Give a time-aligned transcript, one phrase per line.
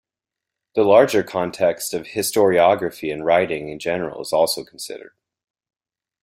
[0.73, 5.13] The larger context of historiography and writing in general is also considered.